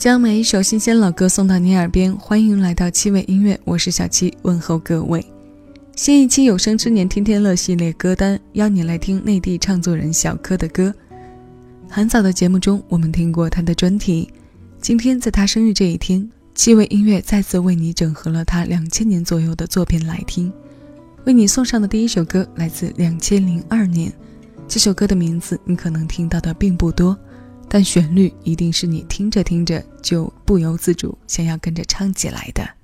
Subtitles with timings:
[0.00, 5.22] 将每一首新鲜老歌送到你耳边，欢迎来到七味音乐，我是小七，问候各位。
[5.94, 10.90] 新一期有生之年天天乐系列歌单，邀你来听内地唱作人小柯的歌。
[11.86, 14.26] 很早的节目中，我们听过他的专题。
[14.80, 20.50] 今天在他生日这一天，七味音乐再次为你整合了他两千年左右的作品来听。
[21.26, 24.10] 为你送上的第一首歌来自两千零二年，
[24.66, 27.14] 这首歌的名字你可能听到的并不多。
[27.72, 32.79] 但旋律一定是你听着听着就不由自主想要跟着唱起来的。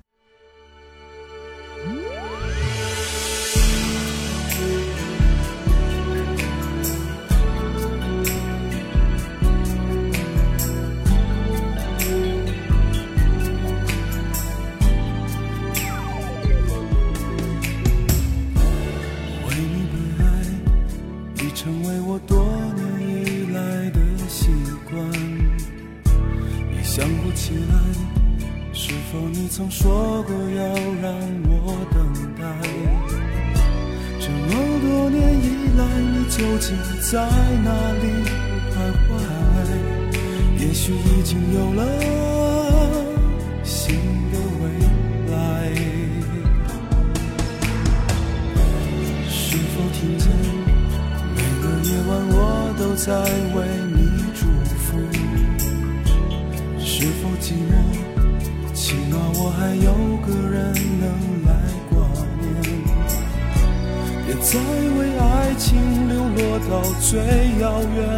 [67.09, 67.17] 最
[67.61, 68.16] 遥远。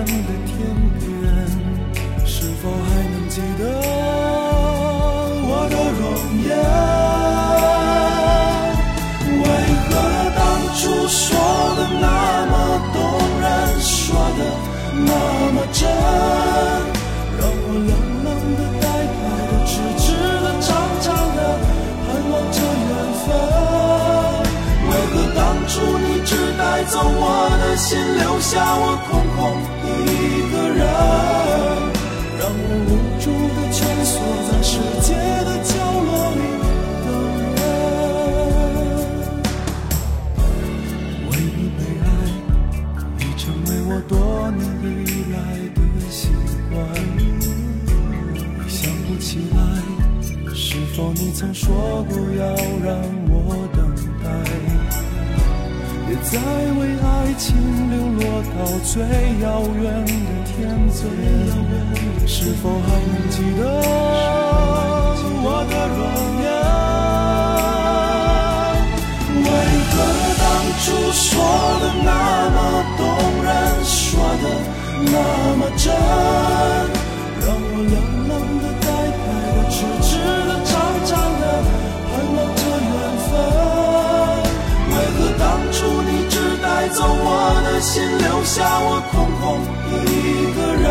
[26.99, 29.39] 走我的心，留下我空空
[29.79, 30.83] 的一个人，
[32.37, 34.11] 让我无助的蜷缩
[34.51, 35.07] 在世界
[35.45, 35.71] 的角
[36.03, 36.43] 落里
[37.05, 37.07] 等
[37.55, 37.57] 人。
[41.29, 42.05] 为你悲哀，
[43.19, 44.11] 已成为我多
[44.51, 44.59] 年
[45.07, 45.35] 以来
[45.73, 45.79] 的
[46.09, 46.27] 习
[46.69, 46.75] 惯。
[48.67, 48.77] 想
[49.07, 49.57] 不起来，
[50.53, 52.43] 是否你曾说过要
[52.83, 52.91] 让
[53.29, 53.79] 我等
[54.21, 54.27] 待？
[56.09, 57.53] 别再为爱情
[57.91, 58.89] 流落到最
[59.43, 60.09] 遥远的
[60.43, 60.57] 天
[60.89, 61.05] 际，
[62.25, 63.61] 是否还能记得
[65.45, 66.01] 我的容
[66.41, 66.49] 颜？
[69.37, 69.47] 为
[69.91, 69.93] 何
[70.39, 70.43] 当
[70.81, 70.83] 初
[71.13, 71.29] 说
[71.79, 72.09] 的那
[72.55, 72.57] 么
[72.97, 72.99] 动
[73.43, 73.47] 人，
[73.85, 73.93] 说
[74.41, 74.43] 的
[75.05, 75.13] 那
[75.57, 75.85] 么真，
[77.45, 77.93] 让我冷
[86.93, 89.43] 走我的心，留下我空空
[89.91, 90.85] 一个人，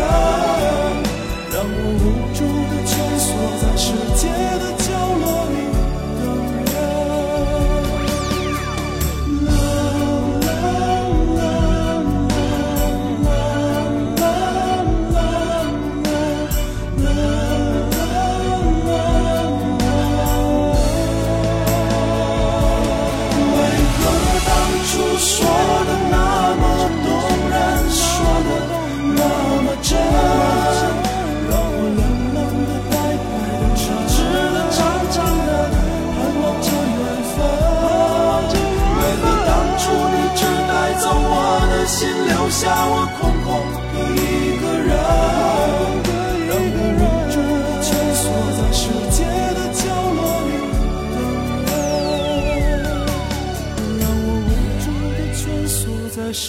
[1.51, 2.39] 让我无助
[2.69, 3.27] 的蜷缩
[3.61, 4.21] 在世界
[4.59, 4.65] 的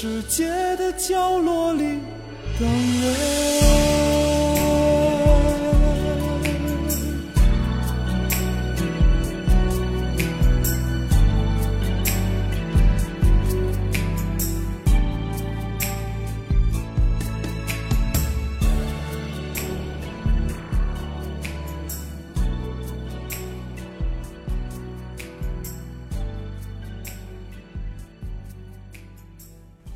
[0.03, 0.47] 世界
[0.77, 1.99] 的角落里
[2.59, 3.90] 等人。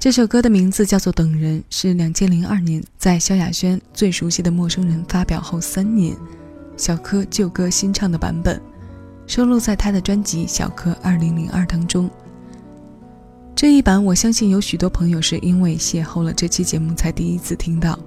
[0.04, 6.14] 这首歌的名字叫做《等人》，是两千零二年在萧亚轩最熟悉的陌生人发表后三年，
[6.76, 8.60] 小柯旧歌新唱的版本，
[9.26, 12.10] 收录在他的专辑《小柯二零零二》当中。
[13.56, 17.98] 这一版，我相信有许多朋友是因为邂逅了这期节目才第一次听到。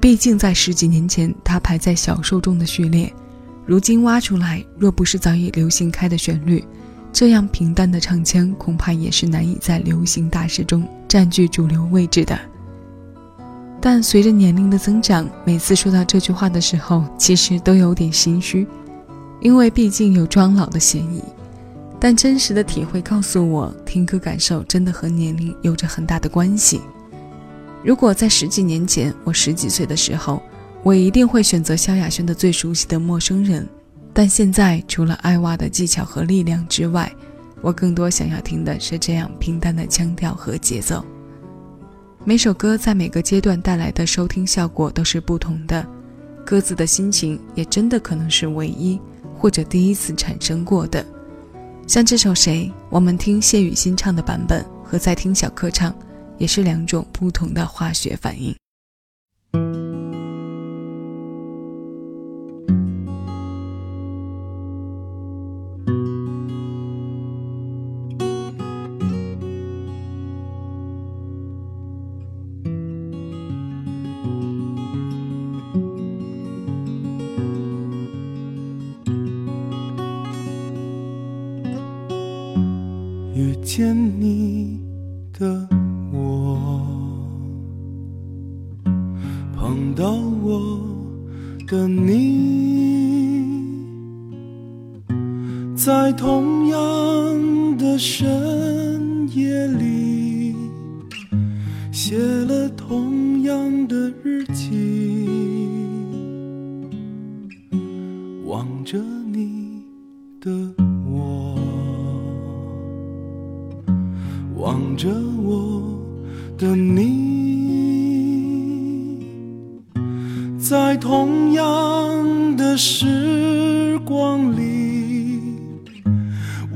[0.00, 3.12] 毕竟在十几年前，它排在小说中的序列，
[3.66, 6.64] 如今挖出来，若不是早已流行开的旋律，
[7.12, 12.38] 这样平淡的唱腔，恐怕也是难以在流行大师中占据主流位置的。
[13.82, 18.66] 但随着年龄的增长，每次说到这句话的时候，其实都有点心虚，
[19.42, 21.22] 因为毕竟有装老的嫌疑。
[22.00, 26.80] 但真实的体会告诉我，听歌感受真的和年龄有着很大的关系。
[27.84, 30.42] 如果在十几年前，我十几岁的时候，
[30.82, 33.68] 我一定会选择萧亚轩的最熟悉的陌生人。
[34.14, 37.14] 但现在，除了艾娃的技巧和力量之外，
[37.62, 41.02] 我更多想要听的是这样平淡的腔调和节奏。
[42.24, 45.86] 每首歌在每个阶段带来的收听效果都是不同的，
[46.44, 49.00] 各自的心情也真的可能是唯一
[49.38, 51.04] 或者第一次产生过的。
[51.86, 55.94] 像这首《谁》，我们听谢雨欣唱的版本和在听小柯唱。
[56.38, 58.52] 也是两种不同的化学反应。
[91.72, 93.56] 的你，
[95.74, 100.54] 在同样的深夜里，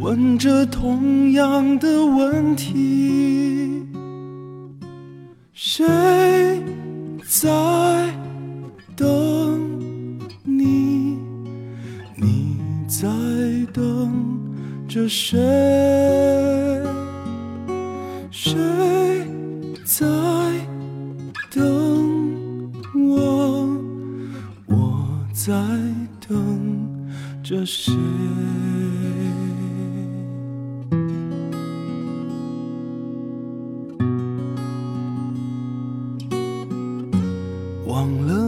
[0.06, 3.84] 问着同样的问题：
[5.52, 5.84] 谁
[7.24, 7.48] 在
[8.94, 9.60] 等
[10.44, 11.18] 你？
[12.14, 12.56] 你
[12.86, 13.08] 在
[13.72, 14.48] 等
[14.86, 15.36] 着谁？
[18.30, 18.54] 谁
[19.84, 20.06] 在
[21.50, 23.68] 等我？
[24.66, 25.18] 我？
[25.32, 25.52] 在
[26.28, 26.38] 等
[27.42, 27.92] 着谁？
[37.96, 38.45] 忘了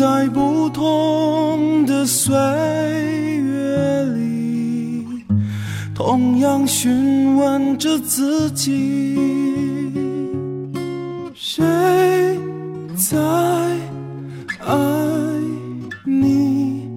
[0.00, 5.06] 在不同的岁月里，
[5.94, 9.18] 同样询问着自己。
[11.34, 11.62] 谁
[12.96, 13.18] 在
[14.66, 14.74] 爱
[16.06, 16.88] 你？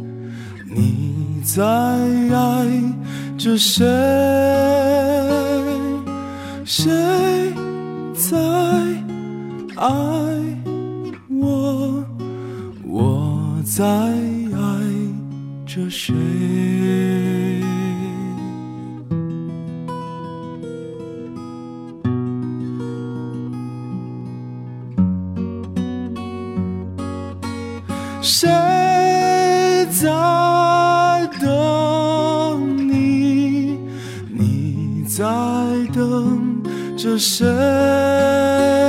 [0.74, 2.66] 你在爱
[3.38, 3.84] 着谁？
[6.64, 6.90] 谁
[8.14, 8.38] 在
[9.76, 9.90] 爱
[13.76, 14.60] 在爱
[15.66, 16.14] 着谁？
[28.22, 28.48] 谁
[29.90, 30.08] 在
[31.42, 33.80] 等你？
[34.30, 35.26] 你在
[35.92, 36.62] 等
[36.96, 38.83] 着谁？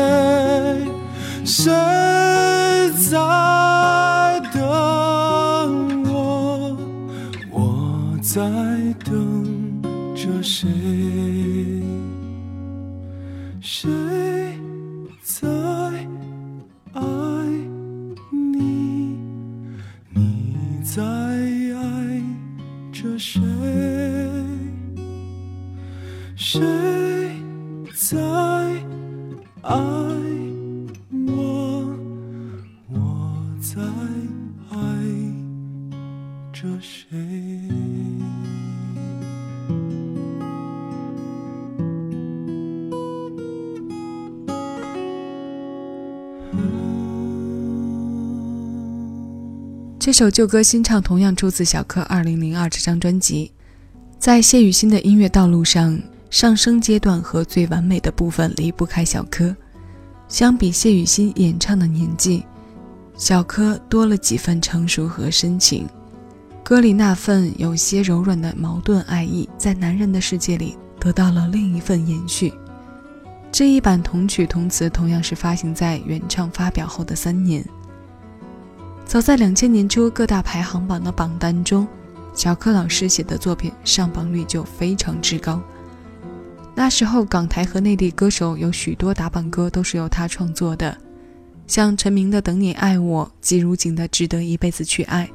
[20.84, 22.22] 在爱
[22.92, 23.40] 着谁？
[26.36, 26.60] 谁
[27.94, 28.18] 在
[29.62, 30.13] 爱
[50.04, 53.50] 这首旧歌新唱同样出自小柯2002这张专辑。
[54.18, 59.56] 在谢雨欣的音乐道路上，上升阶段和最完美的部分离不开小柯。
[60.28, 62.44] 相比谢雨欣演唱的年纪，
[63.16, 65.88] 小柯多了几分成熟和深情。
[66.62, 72.52] 歌里那份有些柔软的矛盾爱意，在男人的世界里得到了另一份延续。
[73.50, 77.64] 这一版同曲同词同样是发行在原唱发表后的三年。
[79.06, 81.86] 早在两千年初，各大排行榜的榜单中，
[82.34, 85.62] 小柯老师写的作品上榜率就非常之高。
[86.74, 90.96] 那时候，港台和内地歌手有许多打榜歌都是由他创作的，
[91.68, 95.26] 像陈明的《等你爱我》，季如锦的《值得一辈子去爱》，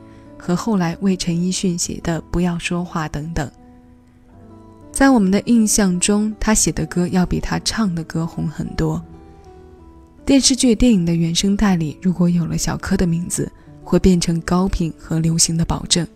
[0.44, 3.50] 和后来为陈奕迅写的《不要说话》等等。
[4.92, 9.02] 在我们的印象中，他写的歌要比他唱的歌红很多。
[10.26, 13.50] 电视剧、电影的原声带里，如果有了小柯的名字，
[13.90, 16.08] 会变成高频和流行的保证。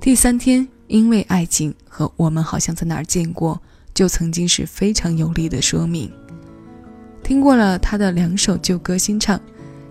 [0.00, 3.60] 第三天，因为爱情和我们好像在哪儿见过，
[3.92, 6.10] 就曾经是非常有力的说明。
[7.22, 9.38] 听过了他的两首旧歌新唱，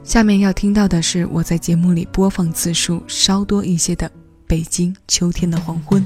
[0.03, 4.09] 下面要听到的是我在节目里播放次数稍多一些的
[4.47, 6.03] 《北京秋天的黄昏》。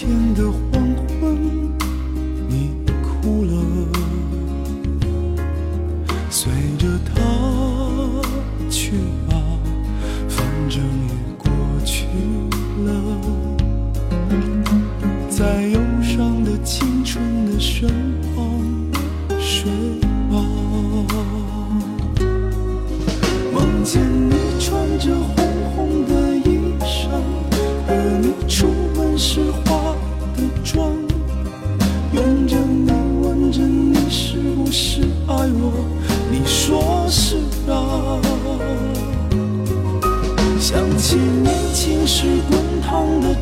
[0.00, 0.80] 天的黄
[1.20, 1.72] 昏
[2.48, 2.70] 你
[3.02, 3.52] 哭了
[6.30, 7.20] 随着它
[8.70, 8.92] 去
[9.28, 9.34] 吧
[10.28, 11.50] 反正也过
[11.84, 12.06] 去
[12.84, 12.88] 了
[15.28, 17.88] 在忧伤的青春的身
[18.36, 18.62] 旁
[19.40, 19.68] 睡
[20.30, 20.38] 吧
[23.52, 24.00] 梦见
[24.30, 27.10] 你穿着红红的衣裳
[27.84, 29.40] 和你出门时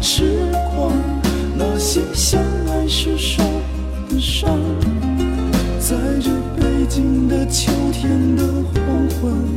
[0.09, 0.23] 时
[0.77, 0.93] 光
[1.57, 3.43] 那些相爱时受
[4.09, 4.49] 的伤
[5.81, 9.56] 在这北京的秋天的黄昏。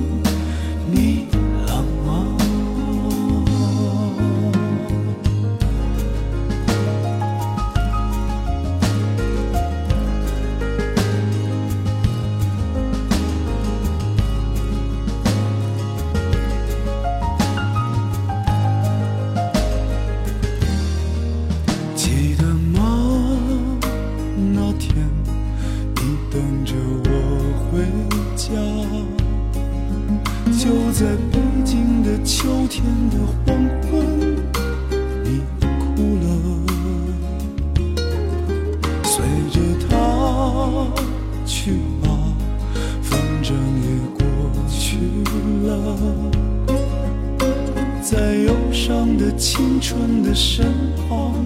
[48.01, 51.45] 在忧伤的青春的身旁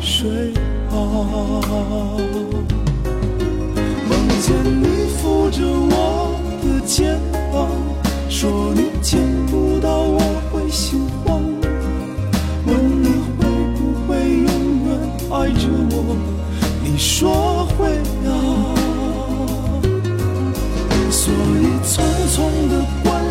[0.00, 0.52] 睡
[0.90, 0.96] 吧
[4.08, 7.18] 梦见你扶着我的肩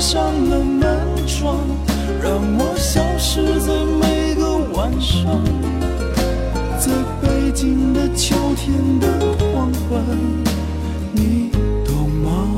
[0.09, 0.87] 上了门
[1.27, 1.57] 窗，
[2.23, 5.43] 让我消失在每个晚上，
[6.79, 8.71] 在北京的秋天
[9.01, 9.05] 的
[9.53, 10.01] 黄昏，
[11.11, 11.51] 你
[11.83, 12.55] 懂吗？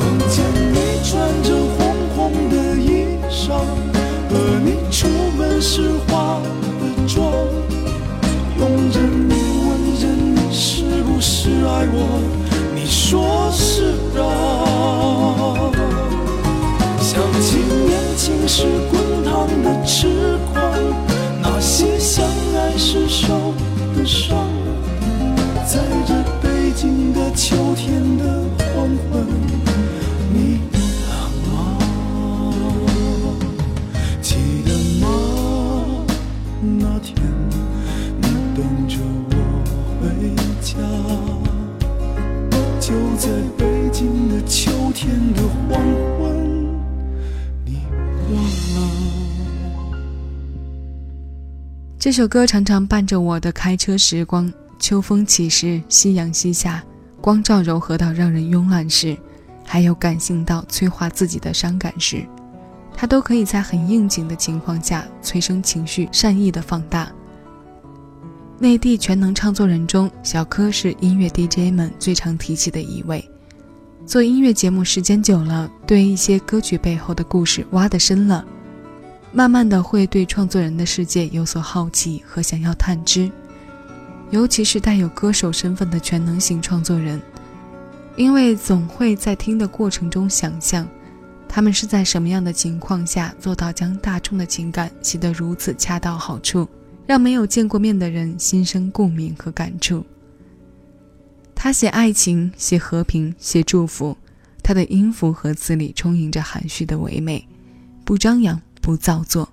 [0.00, 1.14] 梦见你穿
[1.44, 2.18] 着红红
[2.50, 3.54] 的衣裳，
[4.28, 5.06] 和你出
[5.38, 6.40] 门时化
[6.80, 7.22] 的妆，
[8.58, 12.20] 拥着你，问着你是不是爱我，
[12.74, 14.57] 你说是啊。
[18.50, 20.08] 是滚烫的痴
[20.50, 20.72] 狂
[21.42, 22.24] 那些相
[22.56, 23.52] 爱时受
[23.94, 24.38] 的伤
[25.66, 28.47] 在这北京的秋天的
[52.08, 56.82] 这首歌常常伴着我的开车时光，秋风起时，夕阳西下，
[57.20, 59.14] 光照柔和到让人慵懒时，
[59.62, 62.24] 还有感性到催化自己的伤感时，
[62.96, 67.12] 它都可以在很应景的情况下催生情绪，善意的放大。
[68.58, 73.22] 内地全能唱作人中，小柯是音乐 DJ 们最常提起的一位。
[74.06, 78.42] 做音乐节目时间久了，对一些歌曲背后的故事挖得深了。
[79.38, 83.30] 慢慢的会对创作人的世界有所好奇和想要探知，
[84.32, 87.22] 尤其是带有歌手身份的全能型创作人，
[88.16, 90.88] 因为总会在听的过程中想象，
[91.48, 96.68] 他们是在什么样的情况下做到将大众的情感写得如此恰到好处，
[97.06, 100.04] 让没有见过面的人心生共鸣和感触。
[101.54, 104.16] 他写爱情，写和平，写祝福，
[104.64, 107.46] 他的音符和词里充盈着含蓄的唯美，
[108.04, 108.60] 不张扬。
[108.88, 109.46] 不造作，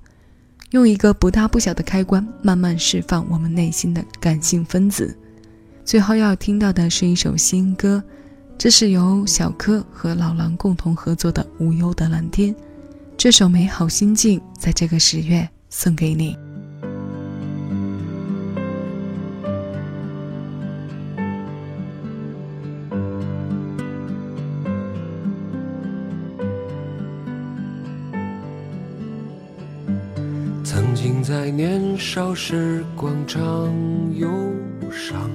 [0.71, 5.13] 用一个不大不小的开关，慢慢释放我们内心的感性分子。
[5.83, 8.01] 最后要听到的是一首新歌，
[8.57, 12.55] 这是由小柯和老狼共同合作的《无忧的蓝天》。
[13.17, 16.44] 这首美好心境，在这个十月送给你。
[31.45, 33.39] 在年少时广场
[34.15, 34.27] 忧
[34.89, 35.29] 伤，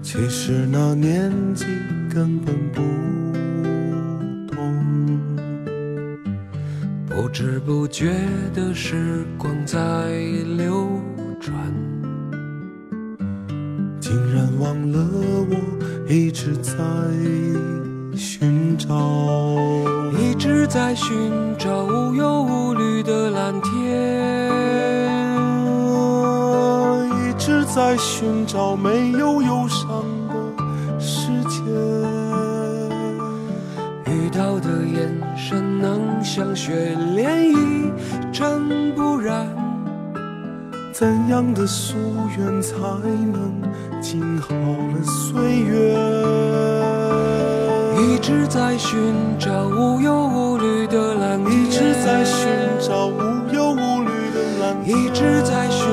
[0.00, 1.64] 其实那年纪
[2.08, 2.80] 根本不
[4.54, 5.20] 懂。
[7.08, 8.14] 不知不觉
[8.54, 9.76] 的时光在
[10.56, 10.88] 流
[11.40, 11.52] 转，
[13.98, 15.04] 竟然忘了
[15.50, 15.56] 我
[16.08, 16.72] 一直在
[18.14, 18.86] 寻找，
[20.16, 23.79] 一直在寻找无忧无虑的蓝天。
[27.80, 31.62] 在寻找没有忧伤的世界，
[34.04, 37.90] 遇到的眼神能像雪莲一
[38.30, 39.48] 尘不染，
[40.92, 41.94] 怎样的夙
[42.38, 43.50] 愿才能
[44.02, 45.96] 静好了岁月？
[47.98, 49.00] 一直在寻
[49.38, 52.46] 找无忧无虑的蓝天，一直在寻
[52.78, 53.29] 找无
[54.84, 55.86] 一直在寻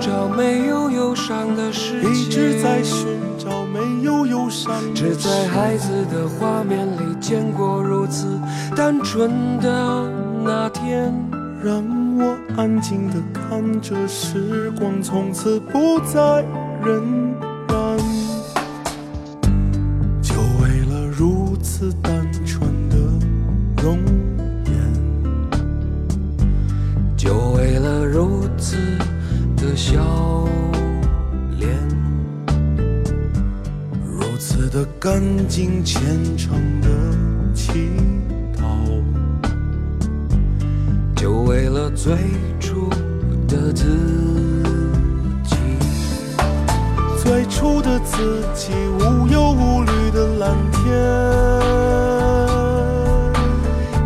[0.00, 3.06] 找没有忧伤的世界，一直在寻
[3.38, 4.74] 找没有忧伤。
[4.94, 8.26] 只在孩子的画面里见过如此
[8.76, 10.10] 单纯的
[10.44, 11.12] 那天，
[11.62, 11.82] 让
[12.18, 16.44] 我安静的看着时光从此不再
[16.82, 17.23] 荏
[35.04, 36.00] 干净虔
[36.34, 36.88] 诚的
[37.52, 37.90] 祈
[38.56, 38.64] 祷，
[41.14, 42.16] 就为了最
[42.58, 42.88] 初
[43.46, 43.84] 的自
[45.44, 45.56] 己。
[47.22, 50.82] 最初的自己，无忧无虑的蓝天。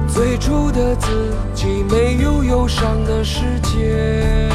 [0.09, 4.51] 最初的自己，没有忧伤的世界。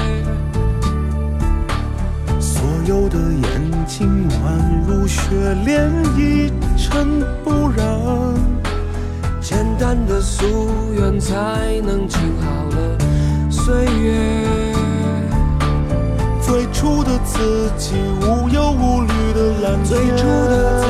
[2.93, 5.23] 所有的眼睛宛如雪
[5.65, 7.83] 莲，一尘不染。
[9.41, 10.45] 简单的夙
[10.95, 12.95] 愿，才能静好了
[13.49, 14.13] 岁月。
[16.39, 19.85] 最初的自己，无忧无虑的蓝天。
[19.85, 20.85] 最初的自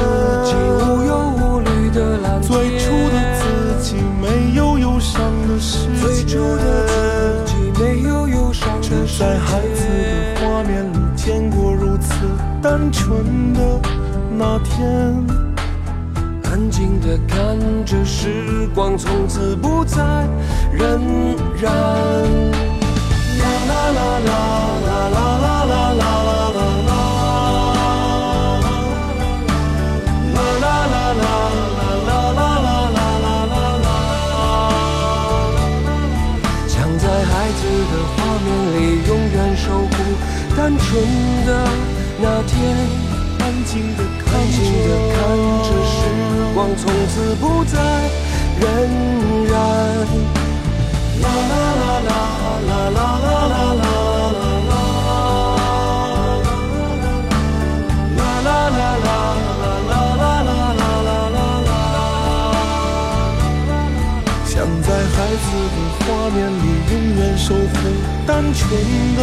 [0.51, 2.51] 己，无忧无虑的蓝天。
[2.51, 6.01] 最初的自己，没有忧伤的世界。
[6.01, 9.82] 最初的自己，没有忧伤的世界。
[12.63, 13.59] 单纯的
[14.37, 15.27] 那天，
[16.45, 20.01] 安静的看着时光从此不再
[20.73, 20.97] 荏
[21.59, 21.65] 苒。
[23.37, 24.31] 啦啦啦啦
[24.79, 26.07] 啦啦啦啦啦啦
[26.55, 26.91] 啦啦。
[30.33, 31.25] 啦啦啦啦
[32.07, 33.87] 啦啦啦啦啦啦啦。
[36.65, 39.91] 想在孩子的画面里永远守护
[40.55, 40.87] 单纯
[41.45, 41.51] 的
[42.25, 42.55] 那天，
[43.39, 45.99] 安静的看着时
[46.55, 47.75] 光从此不再
[48.61, 48.63] 荏
[49.45, 49.51] 苒。
[51.19, 52.11] 啦啦啦啦
[52.65, 53.83] 啦啦啦啦啦啦。
[58.15, 59.07] 啦啦啦啦
[59.51, 60.55] 啦啦啦啦
[61.03, 61.71] 啦啦啦。
[64.45, 67.75] 想在孩子的画面里永远守护
[68.25, 68.61] 单纯
[69.17, 69.19] 的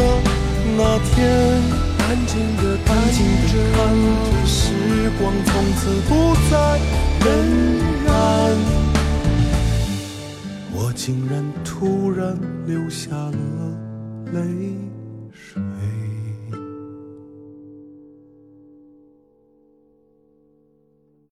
[5.21, 6.81] 光从此不再
[7.21, 7.25] 荏
[8.07, 8.11] 苒，
[10.73, 13.31] 我竟然突然流下了
[14.33, 14.90] 泪。